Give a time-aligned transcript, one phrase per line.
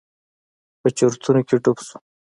[0.81, 2.01] په چورتونو کښې ډوب سوم.